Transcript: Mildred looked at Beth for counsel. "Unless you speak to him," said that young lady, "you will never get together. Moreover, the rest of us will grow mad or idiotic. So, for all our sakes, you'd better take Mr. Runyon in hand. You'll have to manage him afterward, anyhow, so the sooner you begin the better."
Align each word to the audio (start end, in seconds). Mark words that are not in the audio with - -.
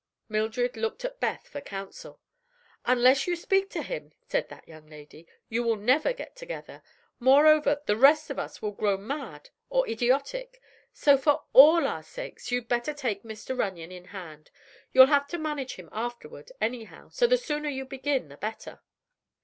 Mildred 0.27 0.75
looked 0.75 1.05
at 1.05 1.19
Beth 1.19 1.47
for 1.47 1.61
counsel. 1.61 2.19
"Unless 2.87 3.27
you 3.27 3.35
speak 3.35 3.69
to 3.69 3.83
him," 3.83 4.13
said 4.27 4.49
that 4.49 4.67
young 4.67 4.87
lady, 4.87 5.27
"you 5.47 5.61
will 5.61 5.75
never 5.75 6.11
get 6.11 6.35
together. 6.35 6.81
Moreover, 7.19 7.83
the 7.85 7.95
rest 7.95 8.31
of 8.31 8.39
us 8.39 8.63
will 8.63 8.71
grow 8.71 8.97
mad 8.97 9.51
or 9.69 9.87
idiotic. 9.87 10.59
So, 10.91 11.19
for 11.19 11.43
all 11.53 11.85
our 11.87 12.01
sakes, 12.01 12.49
you'd 12.51 12.67
better 12.67 12.95
take 12.95 13.21
Mr. 13.21 13.55
Runyon 13.55 13.91
in 13.91 14.05
hand. 14.05 14.49
You'll 14.91 15.05
have 15.05 15.27
to 15.27 15.37
manage 15.37 15.75
him 15.75 15.87
afterward, 15.91 16.51
anyhow, 16.59 17.09
so 17.09 17.27
the 17.27 17.37
sooner 17.37 17.69
you 17.69 17.85
begin 17.85 18.29
the 18.29 18.37
better." 18.37 18.79